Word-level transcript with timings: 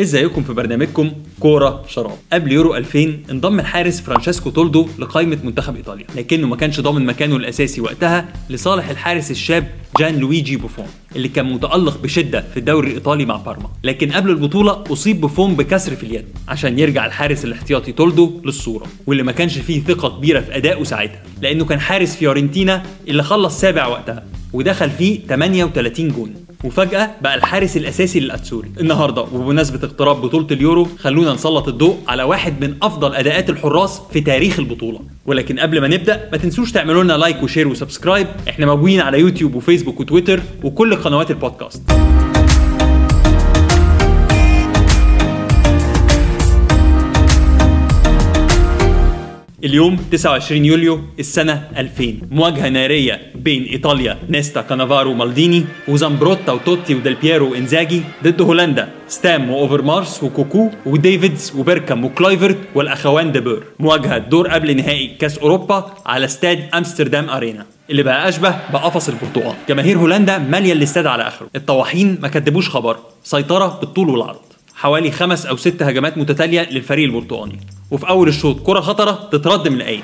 ازيكم 0.00 0.42
في 0.42 0.52
برنامجكم 0.52 1.12
كورة 1.40 1.84
شراب؟ 1.88 2.16
قبل 2.32 2.52
يورو 2.52 2.74
2000 2.76 3.18
انضم 3.30 3.60
الحارس 3.60 4.00
فرانشيسكو 4.00 4.50
تولدو 4.50 4.88
لقائمة 4.98 5.38
منتخب 5.44 5.76
إيطاليا 5.76 6.06
لكنه 6.16 6.46
ما 6.46 6.56
كانش 6.56 6.80
ضامن 6.80 7.06
مكانه 7.06 7.36
الأساسي 7.36 7.80
وقتها 7.80 8.28
لصالح 8.50 8.88
الحارس 8.88 9.30
الشاب 9.30 9.66
جان 9.98 10.18
لويجي 10.18 10.56
بوفون 10.56 10.86
اللي 11.16 11.28
كان 11.28 11.52
متألق 11.52 11.98
بشدة 12.02 12.44
في 12.54 12.56
الدوري 12.56 12.88
الإيطالي 12.88 13.24
مع 13.24 13.36
بارما. 13.36 13.70
لكن 13.84 14.12
قبل 14.12 14.30
البطولة 14.30 14.84
أصيب 14.92 15.20
بوفون 15.20 15.54
بكسر 15.56 15.96
في 15.96 16.02
اليد 16.04 16.24
عشان 16.48 16.78
يرجع 16.78 17.06
الحارس 17.06 17.44
الاحتياطي 17.44 17.92
تولدو 17.92 18.40
للصورة 18.44 18.86
واللي 19.06 19.22
ما 19.22 19.32
كانش 19.32 19.58
فيه 19.58 19.80
ثقة 19.84 20.08
كبيرة 20.18 20.40
في 20.40 20.56
أدائه 20.56 20.84
ساعتها 20.84 21.22
لأنه 21.42 21.64
كان 21.64 21.80
حارس 21.80 22.16
فيورنتينا 22.16 22.82
اللي 23.08 23.22
خلص 23.22 23.60
سابع 23.60 23.86
وقتها 23.86 24.24
ودخل 24.52 24.90
فيه 24.90 25.20
38 25.28 26.08
جون. 26.08 26.34
وفجأة 26.64 27.10
بقى 27.22 27.34
الحارس 27.34 27.76
الأساسي 27.76 28.20
للأتزوري 28.20 28.70
النهاردة 28.80 29.22
وبمناسبة 29.22 29.86
اقتراب 29.86 30.16
بطولة 30.20 30.46
اليورو 30.50 30.88
خلونا 30.98 31.32
نسلط 31.32 31.68
الضوء 31.68 31.96
على 32.08 32.22
واحد 32.22 32.64
من 32.64 32.74
أفضل 32.82 33.14
أداءات 33.14 33.50
الحراس 33.50 34.00
في 34.12 34.20
تاريخ 34.20 34.58
البطولة. 34.58 35.00
ولكن 35.26 35.58
قبل 35.58 35.80
ما 35.80 35.88
نبدأ 35.88 36.28
ما 36.32 36.38
تنسوش 36.38 36.72
تعملوا 36.72 37.04
لنا 37.04 37.12
like 37.12 37.42
و 37.42 37.46
share 37.46 37.68
و 37.68 37.73
subscribe. 37.73 38.26
إحنا 38.48 38.66
موجودين 38.66 39.00
على 39.00 39.20
يوتيوب 39.20 39.54
وفيسبوك 39.54 40.00
وتويتر 40.00 40.40
وكل 40.64 40.96
قنوات 40.96 41.30
البودكاست. 41.30 41.82
اليوم 49.64 49.96
29 49.96 50.64
يوليو 50.64 51.00
السنة 51.18 51.68
2000 51.76 52.14
مواجهة 52.30 52.68
نارية 52.68 53.20
بين 53.34 53.64
إيطاليا 53.64 54.18
نيستا 54.28 54.60
كانافارو 54.60 55.14
مالديني 55.14 55.64
وزامبروتا 55.88 56.52
وتوتي 56.52 56.94
وديل 56.94 57.14
بييرو 57.14 57.50
وإنزاجي 57.52 58.02
ضد 58.24 58.42
هولندا. 58.42 58.88
ستام 59.08 59.50
وأوفرمارس 59.50 60.22
وكوكو 60.22 60.70
وديفيدز 60.86 61.52
وبيركامب 61.56 62.04
وكلايفرت 62.04 62.58
والأخوان 62.74 63.32
دي 63.32 63.45
بور 63.45 63.64
مواجهة 63.78 64.18
دور 64.18 64.48
قبل 64.48 64.76
نهائي 64.76 65.08
كأس 65.18 65.38
أوروبا 65.38 65.92
على 66.06 66.24
استاد 66.24 66.68
أمستردام 66.74 67.30
أرينا. 67.30 67.66
اللي 67.90 68.02
بقى 68.02 68.28
أشبه 68.28 68.56
بقفص 68.72 69.08
البرتقال. 69.08 69.54
جماهير 69.68 69.98
هولندا 69.98 70.38
مالية 70.38 70.72
الاستاد 70.72 71.06
على 71.06 71.22
آخره. 71.28 71.48
الطواحين 71.56 72.18
ما 72.22 72.28
كدبوش 72.28 72.68
خبر. 72.68 72.96
سيطرة 73.24 73.78
بالطول 73.80 74.08
والعرض. 74.10 74.40
حوالي 74.74 75.10
خمس 75.10 75.46
أو 75.46 75.56
ست 75.56 75.82
هجمات 75.82 76.18
متتالية 76.18 76.68
للفريق 76.70 77.04
البرتقالي. 77.04 77.56
وفي 77.90 78.08
أول 78.08 78.28
الشوط 78.28 78.60
كرة 78.66 78.80
خطرة 78.80 79.28
تترد 79.32 79.68
من 79.68 79.76
الأيد. 79.76 80.02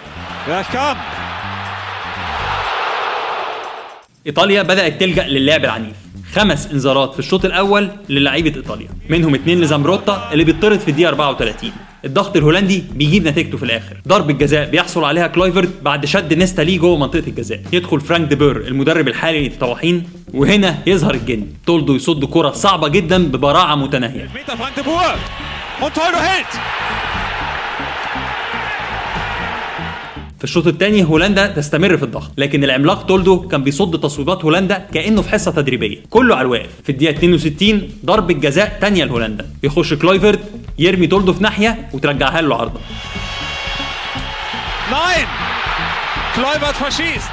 إيطاليا 4.27 4.63
بدأت 4.63 5.01
تلجأ 5.01 5.27
للعب 5.27 5.65
العنيف. 5.65 5.97
خمس 6.35 6.67
انذارات 6.73 7.13
في 7.13 7.19
الشوط 7.19 7.45
الأول 7.45 7.91
للاعيبة 8.09 8.57
إيطاليا. 8.57 8.89
منهم 9.09 9.35
اثنين 9.35 9.61
لزامبروتا 9.61 10.29
اللي 10.33 10.45
بيطرد 10.45 10.81
في 10.81 10.89
الدقيقة 10.89 11.09
34 11.09 11.73
الضغط 12.05 12.37
الهولندي 12.37 12.85
بيجيب 12.93 13.29
نتيجته 13.29 13.59
في 13.59 13.65
الآخر. 13.65 13.97
ضربة 14.09 14.33
جزاء 14.33 14.71
بيحصل 14.71 15.05
عليها 15.05 15.27
كلايفرت 15.27 15.69
بعد 15.83 16.07
شد 16.07 16.35
نيستا 16.35 16.63
ليه 16.63 16.79
جوه 16.79 16.99
منطقة 16.99 17.23
الجزاء. 17.27 17.61
يدخل 17.73 18.01
فرانك 18.01 18.29
دي 18.29 18.40
بور 18.40 18.57
المدرب 18.57 19.09
الحالي 19.09 19.49
للطواحين 19.49 20.09
وهنا 20.35 20.79
يظهر 20.87 21.15
الجن. 21.15 21.47
تولدو 21.67 21.95
يصد 21.95 22.25
كرة 22.25 22.51
صعبة 22.51 22.89
جدا 22.89 23.19
ببراعة 23.29 23.75
متناهية. 23.75 24.29
الشوط 30.47 30.67
الثاني 30.67 31.05
هولندا 31.05 31.47
تستمر 31.47 31.97
في 31.97 32.03
الضغط 32.03 32.31
لكن 32.39 32.65
العملاق 32.65 33.07
تولدو 33.07 33.49
كان 33.49 33.63
بيصد 33.65 34.01
تصويبات 34.01 34.45
هولندا 34.45 34.79
كأنه 34.95 35.23
في 35.23 35.29
حصة 35.31 35.51
تدريبية. 35.51 35.99
كله 36.11 36.37
على 36.37 36.47
الواقف. 36.47 36.71
في 36.85 36.93
الدقيقة 36.93 37.11
62 37.11 37.89
ضربة 38.05 38.35
جزاء 38.35 38.79
ثانية 38.81 39.05
لهولندا. 39.05 39.47
يخش 39.63 39.95
كلايفرت 39.95 40.41
يرمي 40.79 41.07
تولدو 41.07 41.33
في 41.33 41.43
ناحية 41.43 41.89
وترجعها 41.93 42.41
له 42.41 42.57
العارضة. 42.57 42.81
Nein! 44.91 45.27
Kluivert 46.37 46.77
verschießt. 46.85 47.33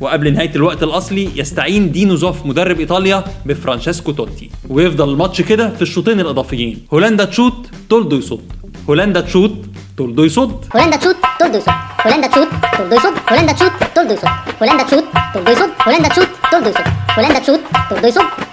وقبل 0.00 0.32
نهاية 0.32 0.54
الوقت 0.56 0.82
الأصلي 0.82 1.30
يستعين 1.36 1.92
دينو 1.92 2.14
زوف 2.14 2.46
مدرب 2.46 2.80
إيطاليا 2.80 3.24
بفرانشيسكو 3.46 4.12
توتي 4.12 4.50
ويفضل 4.68 5.08
الماتش 5.08 5.42
كده 5.42 5.70
في 5.70 5.82
الشوطين 5.82 6.20
الإضافيين. 6.20 6.86
هولندا 6.92 7.24
تشوت 7.24 7.70
تولدو 7.88 8.16
يصد. 8.16 8.52
هولندا 8.88 9.20
تشوت 9.20 9.66
Turduysud. 9.96 10.50
Holanda 10.74 10.98
Chut, 11.00 11.16
Turduysud. 11.38 11.72
Holanda 12.04 12.28
Chut, 12.28 12.48
Turduysud. 12.76 13.14
Holanda 13.28 13.54
Chut, 13.56 13.72
Turduysud. 13.94 14.28
Holanda 14.60 14.84
Chut, 14.84 15.04
Turduysud. 15.32 15.70
Holanda 15.86 16.08
Chut, 16.14 16.28
Turduysud. 16.50 16.86
Holanda 17.16 17.40
Chut, 17.40 17.60
Turduysud. 17.88 18.45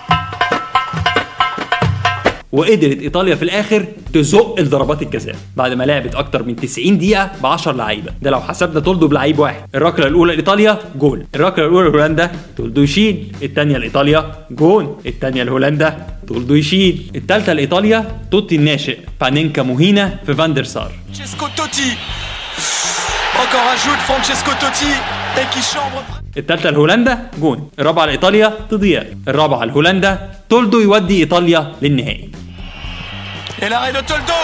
وقدرت 2.53 3.01
إيطاليا 3.01 3.35
في 3.35 3.43
الآخر 3.43 3.85
تزق 4.13 4.59
لضربات 4.59 5.01
الجزاء 5.01 5.35
بعد 5.57 5.73
ما 5.73 5.83
لعبت 5.83 6.15
أكتر 6.15 6.43
من 6.43 6.55
90 6.55 6.97
دقيقة 6.97 7.31
ب 7.41 7.45
10 7.45 7.71
لعيبة. 7.71 8.11
ده 8.21 8.29
لو 8.29 8.41
حسبنا 8.41 8.79
تولدو 8.79 9.07
بلعيب 9.07 9.39
واحد. 9.39 9.61
الركلة 9.75 10.07
الأولى 10.07 10.33
لإيطاليا 10.33 10.79
جول 10.95 11.25
الركلة 11.35 11.65
الأولى 11.65 11.89
لهولندا 11.89 12.31
تولدو 12.57 12.81
يشيل. 12.81 13.35
الثانية 13.43 13.77
لإيطاليا 13.77 14.31
جول 14.51 14.95
الثانية 15.05 15.43
لهولندا 15.43 16.07
تولدو 16.27 16.55
يشيل. 16.55 17.11
الثالثة 17.15 17.53
لإيطاليا 17.53 18.21
توتي 18.31 18.55
الناشئ. 18.55 18.97
بانينكا 19.21 19.61
مهينة 19.61 20.19
في 20.25 20.33
فاندر 20.33 20.63
سار. 20.63 20.91
Francesco 21.13 21.45
Totti. 21.57 21.89
Encore 23.43 23.65
un 23.73 23.77
jeu 23.83 23.93
de 23.99 24.03
Francesco 24.09 24.51
Totti 24.61 24.91
et 25.39 25.45
qui 25.53 25.61
chambre. 25.73 26.01
الثالثة 26.37 26.69
لهولندا 26.69 27.19
جون. 27.41 27.69
الرابعة 27.79 28.05
لإيطاليا 28.05 28.53
تضيع 28.71 29.03
الرابعة 29.27 29.65
لهولندا 29.65 30.29
تولدو 30.49 30.79
يودي 30.79 31.19
إيطاليا 31.19 31.71
للنهائي. 31.81 32.32
Et 33.65 33.69
l'arrêt 33.69 33.93
de 33.93 34.01
Toldo. 34.11 34.41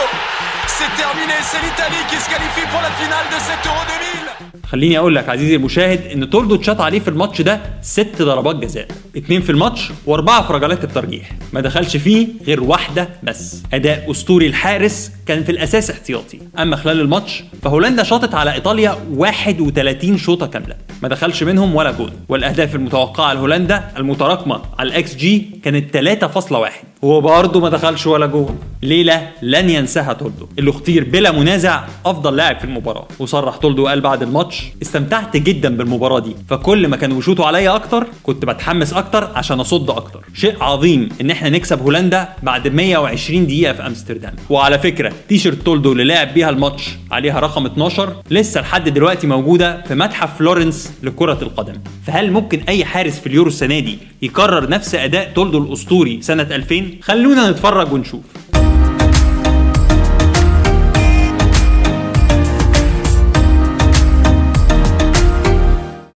C'est 0.77 0.91
terminé. 1.03 1.35
C'est 1.49 1.61
l'Italie 1.65 2.03
qui 2.09 2.17
se 2.23 2.29
qualifie 2.33 2.65
pour 2.71 2.81
la 2.87 2.91
finale 2.99 3.25
de 3.33 3.39
cet 3.47 3.61
Euro 3.69 3.81
2000. 3.87 4.49
خليني 4.71 4.97
أقول 4.99 5.15
لك 5.15 5.29
عزيزي 5.29 5.55
المشاهد 5.55 6.05
إن 6.11 6.29
تولدو 6.29 6.55
اتشاط 6.55 6.81
عليه 6.81 6.99
في 6.99 7.07
الماتش 7.07 7.41
ده 7.41 7.59
ست 7.81 8.21
ضربات 8.21 8.55
جزاء 8.55 8.87
اتنين 9.15 9.41
في 9.41 9.49
الماتش 9.51 9.91
وأربعة 10.05 10.47
في 10.47 10.53
ركلات 10.53 10.83
الترجيح 10.83 11.31
ما 11.53 11.61
دخلش 11.61 11.97
فيه 11.97 12.27
غير 12.47 12.63
واحدة 12.63 13.09
بس 13.23 13.61
أداء 13.73 14.11
أسطوري 14.11 14.47
الحارس 14.47 15.11
كان 15.25 15.43
في 15.43 15.51
الأساس 15.51 15.89
احتياطي 15.91 16.39
أما 16.59 16.75
خلال 16.75 16.99
الماتش 17.01 17.43
فهولندا 17.63 18.03
شاطت 18.03 18.33
على 18.35 18.53
إيطاليا 18.53 18.97
31 19.15 20.17
شوطة 20.17 20.47
كاملة 20.47 20.75
ما 21.03 21.07
دخلش 21.09 21.43
منهم 21.43 21.75
ولا 21.75 21.91
جول 21.91 22.11
والأهداف 22.29 22.75
المتوقعة 22.75 23.33
لهولندا 23.33 23.83
المتراكمة. 23.97 24.61
على 24.79 24.89
الاكس 24.89 25.15
جي 25.15 25.59
كانت 25.63 25.97
3.1 25.97 26.71
وبرضه 27.01 27.59
ما 27.59 27.69
دخلش 27.69 28.07
ولا 28.07 28.25
جول 28.25 28.49
ليله 28.83 29.27
لن 29.41 29.69
ينساها 29.69 30.13
تولدو. 30.13 30.47
اللي 30.59 30.69
اختير 30.69 31.03
بلا 31.03 31.31
منازع 31.31 31.83
أفضل 32.05 32.35
لاعب 32.35 32.59
في 32.59 32.65
المباراة. 32.65 33.07
وصرح 33.19 33.55
تولدو 33.55 33.87
قال 33.87 34.01
بعد 34.01 34.21
الماتش 34.23 34.63
استمتعت 34.81 35.37
جدا 35.37 35.77
بالمباراة 35.77 36.19
دي. 36.19 36.35
فكل 36.49 36.87
ما 36.87 36.97
كانوا 36.97 37.15
بيشوطوا 37.15 37.45
عليا 37.45 37.75
أكتر 37.75 38.07
كنت 38.23 38.45
بتحمس 38.45 38.93
أكتر 38.93 39.27
عشان 39.35 39.59
أصد 39.59 39.89
أكتر. 39.89 40.19
شيء 40.33 40.63
عظيم 40.63 41.09
إن 41.21 41.31
إحنا 41.31 41.49
نكسب 41.49 41.81
هولندا 41.81 42.29
بعد 42.43 42.67
120 42.67 43.45
دقيقة 43.47 43.73
في 43.73 43.87
أمستردام. 43.87 44.33
وعلى 44.49 44.79
فكرة 44.79 45.13
تيشرت 45.29 45.61
تولدو 45.61 45.91
اللي 45.91 46.03
لعب 46.03 46.33
بيها 46.33 46.49
الماتش 46.49 46.89
عليها 47.11 47.39
رقم 47.39 47.65
12 47.65 48.13
لسه 48.31 48.61
لحد 48.61 48.89
دلوقتي 48.89 49.27
موجودة 49.27 49.81
في 49.87 49.95
متحف 49.95 50.37
فلورنس 50.37 50.88
لكرة 51.03 51.37
القدم. 51.41 51.73
فهل 52.07 52.31
ممكن 52.31 52.59
أي 52.69 52.85
حارس 52.85 53.19
في 53.19 53.27
اليورو 53.27 53.47
السنة 53.47 53.79
دي 53.79 53.97
يكرر 54.21 54.69
نفس 54.69 54.95
أداء 54.95 55.31
تولدو 55.35 55.57
الأسطوري 55.57 56.21
سنة 56.21 56.43
2000 56.43 56.85
خلونا 57.01 57.51
نتفرج 57.51 57.93
ونشوف. 57.93 58.21